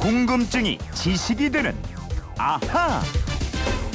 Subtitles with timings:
[0.00, 1.76] 궁금증이 지식이 되는
[2.38, 3.02] 아하.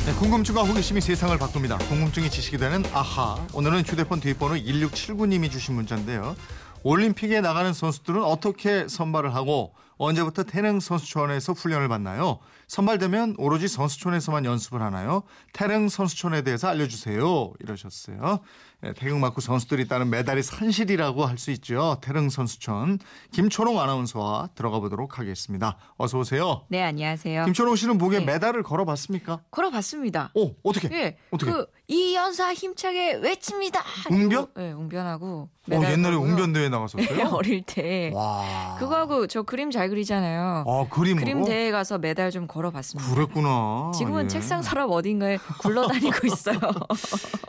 [0.05, 1.79] 네, 궁금증과 호기심이 세상을 바꿉니다.
[1.79, 3.43] 궁금증이 지식이 되는 아하.
[3.53, 6.35] 오늘은 휴대폰 뒷번호 1679님이 주신 문자인데요.
[6.83, 12.39] 올림픽에 나가는 선수들은 어떻게 선발을 하고 언제부터 태릉 선수촌에서 훈련을 받나요?
[12.67, 15.23] 선발되면 오로지 선수촌에서만 연습을 하나요?
[15.53, 17.53] 태릉 선수촌에 대해서 알려주세요.
[17.59, 18.39] 이러셨어요.
[18.83, 21.97] 예, 태극마크 선수들이 따는 메달이 산실이라고 할 수 있죠.
[22.01, 22.99] 태릉 선수촌
[23.31, 25.77] 김초롱 아나운서와 들어가 보도록 하겠습니다.
[25.97, 26.65] 어서 오세요.
[26.69, 27.45] 네, 안녕하세요.
[27.45, 28.25] 김초롱 씨는 목에 네.
[28.25, 29.41] 메달을 걸어봤습니까?
[29.51, 30.31] 걸어봤습니다.
[30.33, 30.89] 오 어떻게?
[30.95, 31.51] 예, 어떻게?
[31.51, 33.83] 그 이연사 힘차게 외칩니다.
[34.09, 34.47] 웅변?
[34.55, 35.49] 네, 웅변하고.
[35.71, 36.31] 어, 옛날에 걸고요.
[36.31, 37.27] 웅변 대회 예, 나갔었어요.
[37.33, 38.11] 어릴 때.
[38.13, 38.75] 와.
[38.77, 40.63] 그거하고 저 그림 잘 그리잖아요.
[40.67, 41.25] 아 그림으로.
[41.25, 43.13] 그림 대회 가서 메달 좀 걸어봤습니다.
[43.13, 43.91] 그랬구나.
[43.95, 44.27] 지금은 예.
[44.27, 46.59] 책상 서랍 어딘가에 굴러다니고 있어요.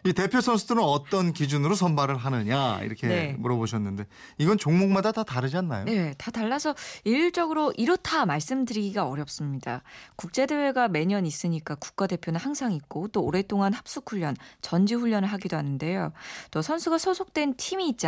[0.05, 3.37] 이 대표 선수들은 어떤 기준으로 선발을 하느냐 이렇게 네.
[3.39, 4.07] 물어보셨는데
[4.39, 5.85] 이건 종목마다 다 다르지 않나요?
[5.85, 6.75] 네, 다 달라서
[7.05, 9.83] 일률적으로 이렇다 말씀드리기가 어렵습니다.
[10.17, 15.57] 국제 대회가 매년 있으니까 국가 대표는 항상 있고 또 오랫동안 합숙 훈련, 전지 훈련을 하기도
[15.57, 16.13] 하는데요.
[16.51, 18.06] 또 선수가 소속된 팀이 있잖아요.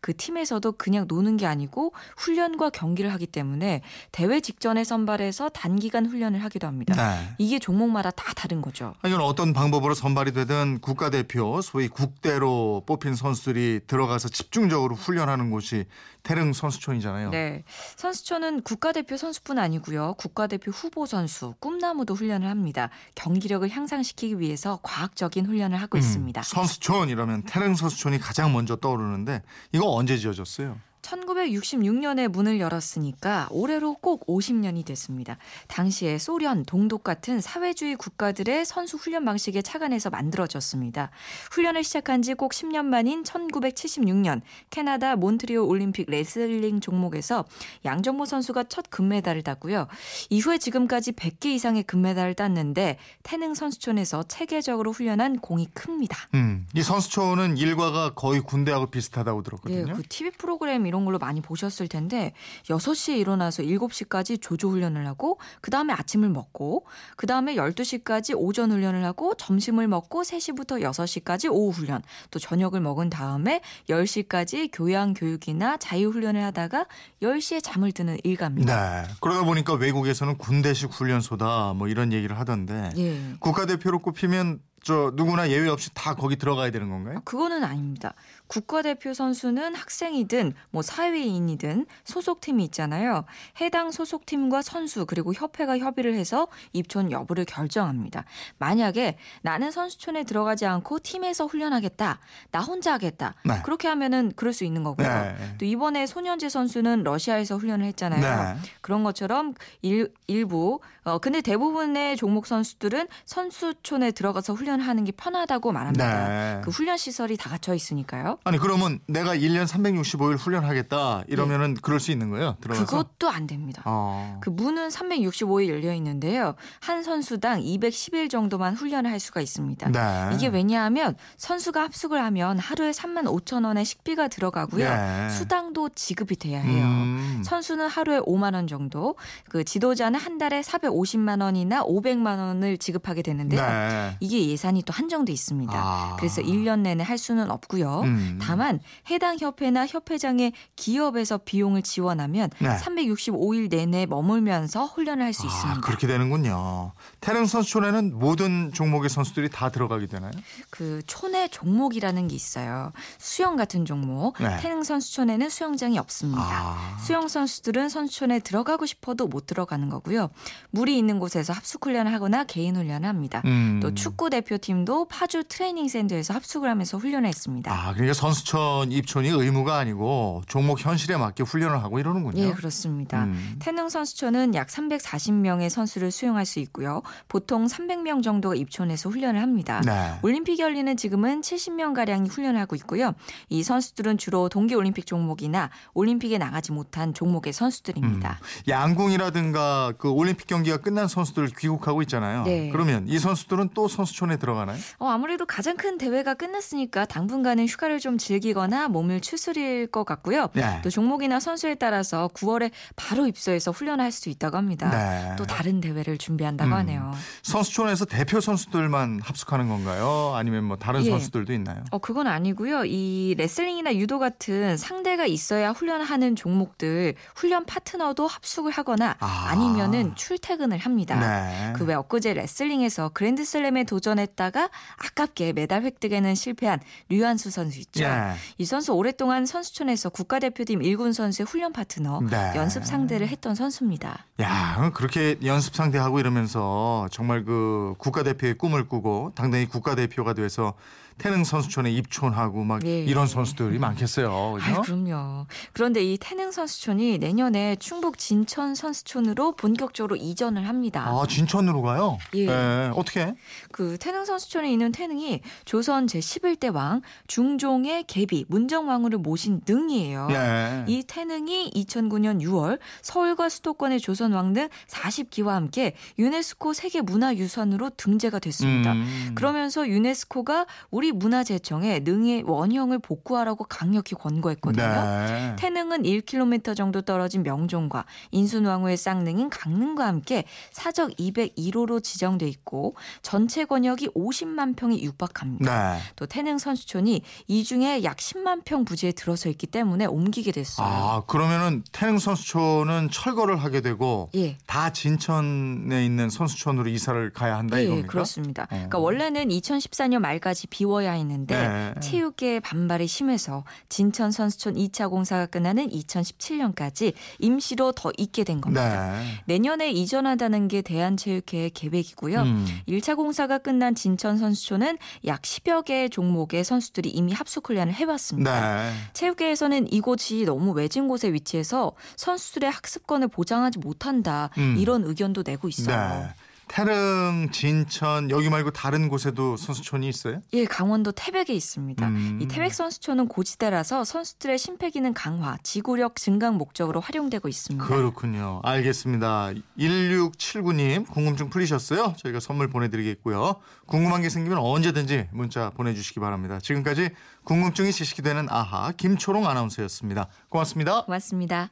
[0.00, 3.82] 그 팀에서도 그냥 노는 게 아니고 훈련과 경기를 하기 때문에
[4.12, 6.94] 대회 직전에 선발해서 단기간 훈련을 하기도 합니다.
[6.94, 7.34] 네.
[7.38, 8.94] 이게 종목마다 다 다른 거죠.
[9.04, 15.86] 이건 어떤 방법으로 선발이 되든 국가대표 소위 국대로 뽑힌 선수들이 들어가서 집중적으로 훈련하는 곳이
[16.26, 17.30] 태릉 선수촌이잖아요.
[17.30, 17.62] 네.
[17.94, 20.14] 선수촌은 국가대표 선수뿐 아니고요.
[20.18, 22.90] 국가대표 후보 선수, 꿈나무도 훈련을 합니다.
[23.14, 26.42] 경기력을 향상시키기 위해서 과학적인 훈련을 하고 음, 있습니다.
[26.42, 30.80] 선수촌 이러면 태릉 선수촌이 가장 먼저 떠오르는데 이거 언제 지어졌어요?
[31.06, 35.36] 1966년에 문을 열었으니까 올해로 꼭 50년이 됐습니다.
[35.66, 41.10] 당시에 소련, 동독 같은 사회주의 국가들의 선수 훈련 방식에 착안해서 만들어졌습니다.
[41.50, 47.44] 훈련을 시작한 지 꼭 10년 만인 1976년 캐나다 몬트리올 올림픽 레슬링 종목에서
[47.84, 49.88] 양정모 선수가 첫 금메달을 땄고요.
[50.30, 56.16] 이후에 지금까지 100개 이상의 금메달을 땄는데 태릉 선수촌에서 체계적으로 훈련한 공이 큽니다.
[56.34, 59.94] 음, 이 선수촌은 일과가 거의 군대하고 비슷하다고 예, 들었거든요.
[59.94, 62.32] 그 TV 프로그램 이런 걸로 많이 보셨을 텐데
[62.64, 66.86] 6시에 일어나서 7시까지 조조 훈련을 하고 그다음에 아침을 먹고
[67.16, 73.60] 그다음에 12시까지 오전 훈련을 하고 점심을 먹고 3시부터 6시까지 오후 훈련 또 저녁을 먹은 다음에
[73.88, 76.86] 10시까지 교양 교육이나 자유 훈련을 하다가
[77.22, 79.02] 10시에 잠을 드는 일과입니다.
[79.02, 79.08] 네.
[79.20, 83.34] 그러다 보니까 외국에서는 군대식 훈련소다 뭐 이런 얘기를 하던데 예.
[83.40, 87.20] 국가대표로 꼽히면 저 누구나 예외 없이 다 거기 들어가야 되는 건가요?
[87.24, 88.14] 그거는 아닙니다.
[88.46, 93.24] 국가대표 선수는 학생이든 뭐 사회인이든 소속팀이 있잖아요.
[93.60, 98.24] 해당 소속팀과 선수 그리고 협회가 협의를 해서 입촌 여부를 결정합니다.
[98.58, 102.18] 만약에 나는 선수촌에 들어가지 않고 팀에서 훈련하겠다.
[102.50, 103.34] 나 혼자 하겠다.
[103.44, 103.60] 네.
[103.64, 105.06] 그렇게 하면은 그럴 수 있는 거고요.
[105.06, 105.36] 네.
[105.58, 108.54] 또 이번에 소년재 선수는 러시아에서 훈련을 했잖아요.
[108.54, 108.60] 네.
[108.80, 116.28] 그런 것처럼 일, 일부 어 근데 대부분의 종목 선수들은 선수촌에 들어가서 훈련하는 게 편하다고 말합니다.
[116.28, 116.60] 네.
[116.64, 118.35] 그 훈련 시설이 다 갖춰 있으니까요.
[118.44, 122.56] 아니 그러면 내가 1년 365일 훈련하겠다 이러면은 그럴 수 있는 거예요?
[122.60, 122.84] 들어가서?
[122.84, 122.90] 네.
[122.90, 123.82] 그것도 안 됩니다.
[123.84, 124.38] 어.
[124.40, 126.54] 그 문은 365일 열려 있는데요.
[126.80, 129.90] 한 선수당 210일 정도만 훈련을 할 수가 있습니다.
[129.90, 130.30] 네.
[130.34, 134.88] 이게 왜냐하면 선수가 합숙을 하면 하루에 3만 5천 원의 식비가 들어가고요.
[134.88, 135.30] 네.
[135.30, 136.84] 수당도 지급이 돼야 해요.
[136.84, 137.42] 음.
[137.44, 139.16] 선수는 하루에 5만 원 정도,
[139.48, 143.60] 그 지도자는 한 달에 450만 원이나 500만 원을 지급하게 되는데요.
[143.60, 144.16] 네.
[144.20, 145.72] 이게 예산이 또 한정돼 있습니다.
[145.74, 146.16] 아.
[146.18, 148.00] 그래서 1년 내내 할 수는 없고요.
[148.04, 148.25] 음.
[148.40, 152.76] 다만 해당 협회나 협회장의 기업에서 비용을 지원하면 네.
[152.76, 155.80] 365일 내내 머물면서 훈련을 할수 아, 있습니다.
[155.80, 156.92] 그렇게 되는군요.
[157.20, 160.32] 태릉 선수촌에는 모든 종목의 선수들이 다 들어가게 되나요?
[160.70, 162.92] 그 촌의 종목이라는 게 있어요.
[163.18, 164.38] 수영 같은 종목.
[164.38, 164.56] 네.
[164.60, 166.42] 태릉 선수촌에는 수영장이 없습니다.
[166.42, 166.98] 아.
[167.00, 170.30] 수영 선수들은 선수촌에 들어가고 싶어도 못 들어가는 거고요.
[170.70, 173.42] 물이 있는 곳에서 합숙 훈련을 하거나 개인 훈련을 합니다.
[173.44, 173.80] 음.
[173.82, 177.72] 또 축구 대표팀도 파주 트레이닝 센터에서 합숙을 하면서 훈련을 했습니다.
[177.72, 182.42] 아, 그러니까 선수촌 입촌이 의무가 아니고 종목 현실에 맞게 훈련을 하고 이러는군요.
[182.42, 183.24] 예, 그렇습니다.
[183.24, 183.56] 음.
[183.58, 187.02] 태릉 선수촌은 약 340명의 선수를 수용할 수 있고요.
[187.28, 189.82] 보통 300명 정도가 입촌해서 훈련을 합니다.
[189.84, 190.14] 네.
[190.22, 193.12] 올림픽 열리는 지금은 70명 가량이 훈련을 하고 있고요.
[193.50, 198.40] 이 선수들은 주로 동계 올림픽 종목이나 올림픽에 나가지 못한 종목의 선수들입니다.
[198.66, 202.44] 양궁이라든가 그 올림픽 경기가 끝난 선수들 귀국하고 있잖아요.
[202.44, 202.70] 네.
[202.72, 204.78] 그러면 이 선수들은 또 선수촌에 들어가나요?
[204.98, 210.46] 어, 아무래도 가장 큰 대회가 끝났으니까 당분간은 휴가를 좀좀 즐기거나 몸을 추스릴 것 같고요.
[210.52, 210.80] 네.
[210.84, 214.90] 또 종목이나 선수에 따라서 9월에 바로 입소해서 훈련할 수도 있다고 합니다.
[214.90, 215.34] 네.
[215.36, 216.76] 또 다른 대회를 준비한다고 음.
[216.76, 217.12] 하네요.
[217.42, 220.34] 선수촌에서 대표 선수들만 합숙하는 건가요?
[220.36, 221.10] 아니면 뭐 다른 예.
[221.10, 221.82] 선수들도 있나요?
[221.90, 222.84] 어, 그건 아니고요.
[222.84, 229.48] 이 레슬링이나 유도 같은 상대가 있어야 훈련하는 종목들 훈련 파트너도 합숙을 하거나 아.
[229.48, 229.56] 아.
[229.56, 231.18] 니면은 출퇴근을 합니다.
[231.18, 231.72] 네.
[231.72, 234.70] 그외 엊그제 레슬링에서 그랜드슬램에 도전했다가
[235.08, 236.78] 아깝게 메달 획득에는 실패한
[237.08, 237.95] 류한수 선수 있죠.
[238.04, 238.34] 예.
[238.58, 242.52] 이 선수 오랫동안 선수촌에서 국가대표팀 1군 선수의 훈련 파트너, 네.
[242.56, 244.26] 연습 상대를 했던 선수입니다.
[244.40, 250.74] 야, 그렇게 연습 상대하고 이러면서 정말 그 국가대표의 꿈을 꾸고 당당히 국가대표가 돼서
[251.18, 253.02] 태릉 선수촌에 입촌하고 막 예.
[253.04, 254.58] 이런 선수들이 많겠어요.
[254.60, 254.82] 아유, 그죠?
[254.82, 255.46] 그럼요.
[255.72, 261.06] 그런데 이 태릉 선수촌이 내년에 충북 진천 선수촌으로 본격적으로 이전을 합니다.
[261.06, 262.18] 아, 진천으로 가요?
[262.34, 262.48] 예.
[262.94, 263.34] 어떻게?
[263.72, 270.28] 그 태릉 선수촌에 있는 태릉이 조선 제 11대 왕 중종의 계비 문정왕후를 모신 능이에요.
[270.30, 270.84] 예.
[270.86, 278.38] 이 태릉이 2009년 6월 서울과 수도권의 조선 왕 등 40기와 함께 유네스코 세계 문화유산으로 등재가
[278.38, 278.92] 됐습니다.
[278.92, 279.32] 음.
[279.34, 284.86] 그러면서 유네스코가 우리 문화재청에 능의 원형을 복구하라고 강력히 권고했거든요.
[284.86, 285.56] 네.
[285.58, 294.08] 태릉은 1km 정도 떨어진 명종과 인순왕후의 쌍능인 강릉과 함께 사적 201호로 지정돼 있고 전체 권역이
[294.08, 295.94] 50만 평이 육박합니다.
[295.94, 296.00] 네.
[296.16, 300.86] 또 태릉 선수촌이 이 중에 약 10만 평 부지에 들어서 있기 때문에 옮기게 됐어요.
[300.86, 304.56] 아, 그러면은 태릉 선수촌은 철거를 하게 되고 예.
[304.66, 308.08] 다 진천에 있는 선수촌으로 이사를 가야 한다 예, 이겁니까?
[308.08, 308.66] 그렇습니다.
[308.66, 312.00] 그러니까 원래는 2014년 말까지 비워 야 했는데 네.
[312.00, 319.18] 체육계의 반발이 심해서 진천 선수촌 2차 공사가 끝나는 2017년까지 임시로 더 있게 된 겁니다.
[319.18, 319.24] 네.
[319.46, 322.42] 내년에 이전하다는 게 대한체육회의 계획이고요.
[322.42, 322.66] 음.
[322.88, 328.76] 1차 공사가 끝난 진천 선수촌은 약 10여 개의 종목의 선수들이 이미 합숙 훈련을 해봤습니다.
[328.76, 328.92] 네.
[329.12, 334.76] 체육계에서는 이곳이 너무 외진 곳에 위치해서 선수들의 학습권을 보장하지 못한다 음.
[334.78, 336.28] 이런 의견도 내고 있어요.
[336.68, 336.74] 네.
[336.74, 340.40] 태릉, 진천 여기 말고 다른 곳에도 선수촌이 있어요?
[340.52, 342.06] 예, 강원도 태백에 있습니다.
[342.08, 342.38] 음.
[342.42, 347.86] 이 태백 선수촌은 고지대라서 선수들의 심폐 기능 강화, 지구력 증강 목적으로 활용되고 있습니다.
[347.86, 348.60] 그렇군요.
[348.64, 349.52] 알겠습니다.
[349.78, 352.14] 1679님 궁금증 풀리셨어요?
[352.18, 353.56] 저희가 선물 보내드리겠고요.
[353.86, 356.58] 궁금한 게 생기면 언제든지 문자 보내주시기 바랍니다.
[356.60, 357.10] 지금까지
[357.44, 360.28] 궁금증이 지식이 되는 아하 김초롱 아나운서였습니다.
[360.48, 361.04] 고맙습니다.
[361.04, 361.70] 고맙습니다.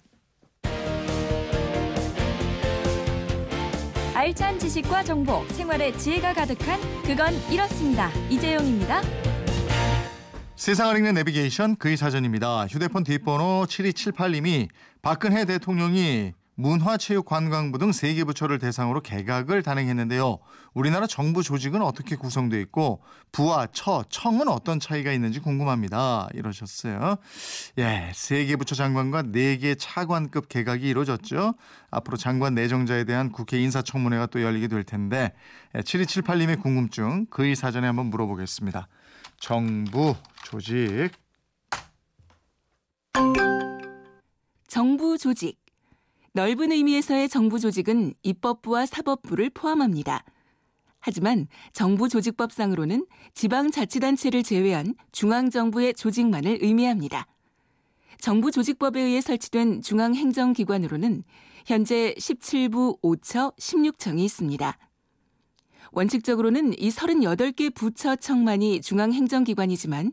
[4.25, 8.09] 알찬 지식과 정보, 생활의 지혜가 가득한 그건 이렇습니다.
[8.31, 9.03] 이재용입니다.
[10.56, 12.67] 세상을 읽는 내비게이션 그의 사전입니다.
[12.69, 14.69] 휴대폰 뒷번호 7278님이
[15.03, 20.39] 박근혜 대통령이 문화체육관광부 등세개 부처를 대상으로 개각을 단행했는데요.
[20.73, 23.03] 우리나라 정부 조직은 어떻게 구성되어 있고
[23.33, 26.29] 부와 처, 청은 어떤 차이가 있는지 궁금합니다.
[26.35, 27.17] 이러셨어요.
[27.79, 31.55] 예, 세개 부처 장관과 네개 차관급 개각이 이루어졌죠.
[31.91, 35.33] 앞으로 장관 내정자에 대한 국회 인사청문회가 또 열리게 될 텐데
[35.75, 38.89] 7278님의 궁금증 그의 사전에 한번 물어보겠습니다.
[39.39, 40.15] 정부
[40.45, 41.11] 조직
[44.69, 45.64] 정부 조직.
[46.37, 50.25] 넓은 의미에서의 정부 조직은 입법부와 사법부를 포함합니다.
[51.01, 57.29] 하지만 정부 조직법상으로는 지방자치단체를 제외한 중앙정부의 조직만을 의미합니다.
[58.19, 61.23] 정부 조직법에 의해 설치된 중앙행정기관으로는
[61.67, 64.77] 현재 17부 5처 16청이 있습니다.
[65.93, 70.13] 원칙적으로는 이 38개 부처청만이 중앙행정기관이지만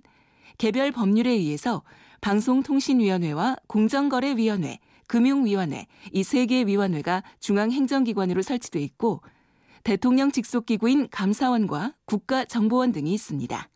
[0.60, 1.82] 개별 법률에 의해서
[2.22, 4.78] 방송통신위원회와 공정거래위원회,
[5.12, 9.20] 금융위원회 이 세 개의 위원회가 중앙행정기관으로 설치돼 있고
[9.84, 13.70] 대통령 직속기구인 감사원과 국가정보원 등이 있습니다.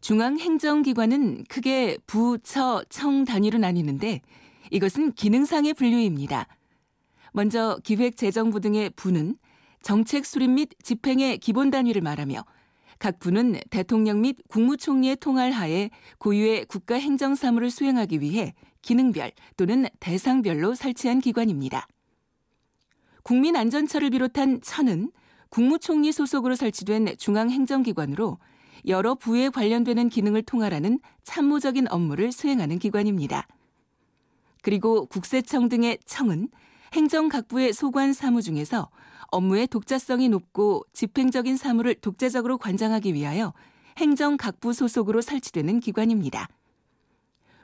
[0.00, 4.20] 중앙행정기관은 크게 부, 처, 청 단위로 나뉘는데
[4.70, 6.46] 이것은 기능상의 분류입니다.
[7.32, 9.36] 먼저 기획재정부 등의 부는
[9.82, 12.44] 정책 수립 및 집행의 기본 단위를 말하며
[12.98, 19.86] 각 부는 대통령 및 국무총리의 통할 하에 고유의 국가 행정 사무를 수행하기 위해 기능별 또는
[20.00, 21.86] 대상별로 설치한 기관입니다.
[23.22, 25.10] 국민안전처를 비롯한 처는
[25.50, 28.38] 국무총리 소속으로 설치된 중앙행정기관으로
[28.86, 33.46] 여러 부에 관련되는 기능을 통할하는 참모적인 업무를 수행하는 기관입니다.
[34.62, 36.48] 그리고 국세청 등의 청은
[36.94, 38.88] 행정 각부의 소관 사무 중에서
[39.30, 43.52] 업무의 독자성이 높고 집행적인 사무를 독자적으로 관장하기 위하여
[43.98, 46.48] 행정 각부 소속으로 설치되는 기관입니다.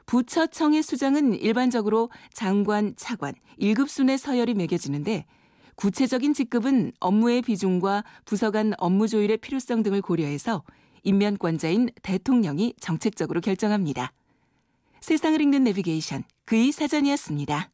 [0.05, 5.25] 부처청의 수장은 일반적으로 장관, 차관, 1급 순의 서열이 매겨지는데
[5.75, 10.63] 구체적인 직급은 업무의 비중과 부서 간 업무 조율의 필요성 등을 고려해서
[11.03, 14.13] 임면권자인 대통령이 정책적으로 결정합니다.
[15.01, 17.69] 세상을 읽는 내비게이션 그의 사전이었습니다.